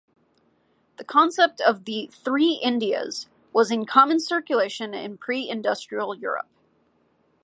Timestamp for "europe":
6.15-6.47